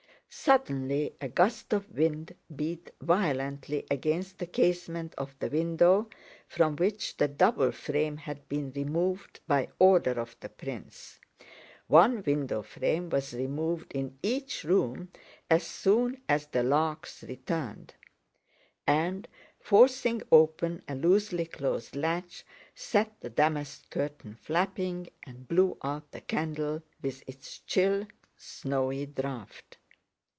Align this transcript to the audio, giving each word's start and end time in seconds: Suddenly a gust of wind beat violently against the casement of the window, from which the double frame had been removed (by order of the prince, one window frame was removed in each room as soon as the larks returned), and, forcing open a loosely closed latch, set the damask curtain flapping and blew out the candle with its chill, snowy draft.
Suddenly 0.33 1.13
a 1.19 1.27
gust 1.27 1.73
of 1.73 1.91
wind 1.91 2.35
beat 2.55 2.91
violently 3.01 3.85
against 3.91 4.37
the 4.39 4.47
casement 4.47 5.13
of 5.17 5.37
the 5.39 5.49
window, 5.49 6.09
from 6.47 6.77
which 6.77 7.17
the 7.17 7.27
double 7.27 7.73
frame 7.73 8.15
had 8.15 8.47
been 8.47 8.71
removed 8.71 9.41
(by 9.45 9.67
order 9.77 10.11
of 10.13 10.37
the 10.39 10.47
prince, 10.47 11.19
one 11.87 12.23
window 12.23 12.61
frame 12.63 13.09
was 13.09 13.33
removed 13.33 13.91
in 13.91 14.17
each 14.23 14.63
room 14.63 15.11
as 15.49 15.67
soon 15.67 16.21
as 16.29 16.47
the 16.47 16.63
larks 16.63 17.23
returned), 17.23 17.93
and, 18.87 19.27
forcing 19.59 20.21
open 20.31 20.81
a 20.87 20.95
loosely 20.95 21.45
closed 21.45 21.93
latch, 21.93 22.45
set 22.73 23.19
the 23.19 23.29
damask 23.29 23.89
curtain 23.89 24.35
flapping 24.35 25.09
and 25.23 25.49
blew 25.49 25.77
out 25.83 26.09
the 26.13 26.21
candle 26.21 26.81
with 27.01 27.21
its 27.27 27.59
chill, 27.67 28.07
snowy 28.37 29.05
draft. 29.05 29.77